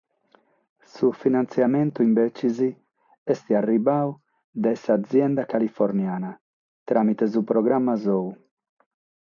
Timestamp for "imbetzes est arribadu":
2.07-4.11